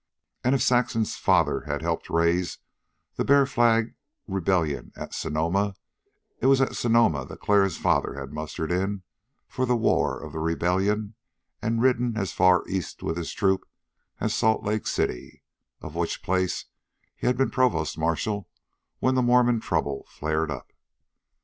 [0.43, 2.57] And, if Saxon's father had helped raise
[3.17, 3.93] the Bear Flag
[4.25, 5.75] rebellion at Sonoma,
[6.39, 9.03] it was at Sonoma that Clara's father had mustered in
[9.47, 11.13] for the War of the Rebellion
[11.61, 13.63] and ridden as far east with his troop
[14.19, 15.43] as Salt Lake City,
[15.81, 16.65] of which place
[17.15, 18.49] he had been provost marshal
[18.97, 20.71] when the Mormon trouble flared up.